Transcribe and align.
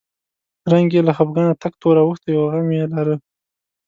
رنګ 0.71 0.87
یې 0.95 1.01
له 1.07 1.13
خپګانه 1.17 1.53
تک 1.63 1.73
تور 1.81 1.95
اوښتی 2.03 2.31
و 2.35 2.39
او 2.41 2.47
یې 2.49 2.49
غم 2.51 2.67
لاره. 2.93 3.15